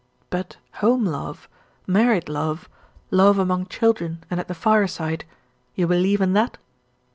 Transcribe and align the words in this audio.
"But 0.31 0.57
home 0.77 1.05
love, 1.05 1.47
married 1.85 2.27
love, 2.27 2.67
love 3.11 3.37
among 3.37 3.67
children 3.67 4.23
and 4.31 4.39
at 4.39 4.47
the 4.47 4.55
fire 4.55 4.87
side; 4.87 5.25
you 5.75 5.85
believe 5.85 6.21
in 6.21 6.33
that?" 6.33 6.57